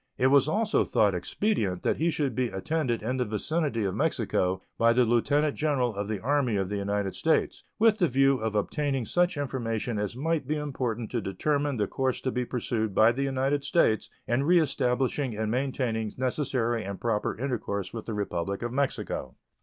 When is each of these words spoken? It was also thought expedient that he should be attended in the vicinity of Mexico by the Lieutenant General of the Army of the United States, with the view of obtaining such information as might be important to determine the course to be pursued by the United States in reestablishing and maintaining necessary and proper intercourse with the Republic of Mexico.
It 0.17 0.31
was 0.31 0.47
also 0.47 0.83
thought 0.83 1.13
expedient 1.13 1.83
that 1.83 1.97
he 1.97 2.09
should 2.09 2.33
be 2.33 2.47
attended 2.47 3.03
in 3.03 3.17
the 3.17 3.23
vicinity 3.23 3.83
of 3.83 3.93
Mexico 3.93 4.63
by 4.79 4.93
the 4.93 5.05
Lieutenant 5.05 5.55
General 5.55 5.93
of 5.95 6.07
the 6.07 6.19
Army 6.19 6.55
of 6.55 6.69
the 6.69 6.75
United 6.77 7.13
States, 7.13 7.63
with 7.77 7.99
the 7.99 8.07
view 8.07 8.39
of 8.39 8.55
obtaining 8.55 9.05
such 9.05 9.37
information 9.37 9.99
as 9.99 10.15
might 10.15 10.47
be 10.47 10.55
important 10.55 11.11
to 11.11 11.21
determine 11.21 11.77
the 11.77 11.85
course 11.85 12.19
to 12.21 12.31
be 12.31 12.45
pursued 12.45 12.95
by 12.95 13.11
the 13.11 13.21
United 13.21 13.63
States 13.63 14.09
in 14.27 14.41
reestablishing 14.41 15.37
and 15.37 15.51
maintaining 15.51 16.11
necessary 16.17 16.83
and 16.83 16.99
proper 16.99 17.37
intercourse 17.37 17.93
with 17.93 18.07
the 18.07 18.15
Republic 18.15 18.63
of 18.63 18.73
Mexico. 18.73 19.35